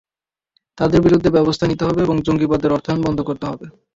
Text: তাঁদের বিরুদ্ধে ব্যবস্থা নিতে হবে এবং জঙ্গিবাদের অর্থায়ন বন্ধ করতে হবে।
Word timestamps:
তাঁদের 0.77 0.99
বিরুদ্ধে 1.01 1.29
ব্যবস্থা 1.29 1.65
নিতে 1.67 1.83
হবে 1.87 2.01
এবং 2.03 2.15
জঙ্গিবাদের 2.25 2.75
অর্থায়ন 2.75 2.99
বন্ধ 3.03 3.19
করতে 3.29 3.45
হবে। 3.47 3.65